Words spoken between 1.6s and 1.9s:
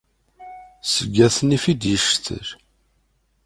i